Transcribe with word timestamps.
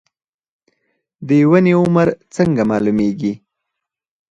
د 1.27 1.29
ونې 1.49 1.73
عمر 1.81 2.07
څنګه 2.35 2.61
معلومیږي؟ 2.71 3.33